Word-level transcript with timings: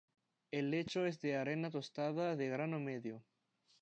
El 0.49 0.71
lecho 0.71 1.05
es 1.05 1.21
de 1.21 1.35
arena 1.35 1.69
tostada 1.69 2.35
de 2.35 2.47
grano 2.49 2.79
medio. 2.79 3.23